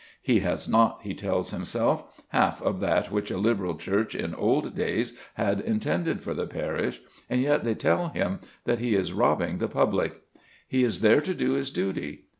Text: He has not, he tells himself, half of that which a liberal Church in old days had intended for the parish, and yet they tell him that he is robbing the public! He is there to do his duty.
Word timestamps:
He 0.23 0.39
has 0.39 0.67
not, 0.67 1.01
he 1.03 1.13
tells 1.13 1.51
himself, 1.51 2.03
half 2.29 2.59
of 2.59 2.79
that 2.79 3.11
which 3.11 3.29
a 3.29 3.37
liberal 3.37 3.75
Church 3.77 4.15
in 4.15 4.33
old 4.33 4.73
days 4.75 5.15
had 5.35 5.59
intended 5.61 6.23
for 6.23 6.33
the 6.33 6.47
parish, 6.47 6.99
and 7.29 7.39
yet 7.39 7.63
they 7.63 7.75
tell 7.75 8.07
him 8.07 8.39
that 8.65 8.79
he 8.79 8.95
is 8.95 9.13
robbing 9.13 9.59
the 9.59 9.67
public! 9.67 10.15
He 10.67 10.83
is 10.83 11.01
there 11.01 11.21
to 11.21 11.35
do 11.35 11.51
his 11.51 11.69
duty. 11.69 12.23